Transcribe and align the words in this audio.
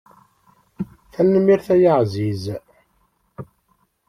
Tanemmirt 1.13 1.67
ay 1.75 1.83
aɛziz. 1.93 2.43